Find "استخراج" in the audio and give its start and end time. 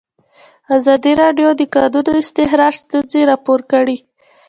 2.21-2.73